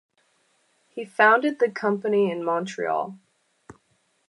[0.89, 3.19] He founded the company in Montreal.